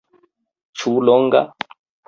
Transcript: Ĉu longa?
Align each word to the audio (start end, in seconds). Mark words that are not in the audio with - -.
Ĉu 0.81 0.95
longa? 1.11 1.45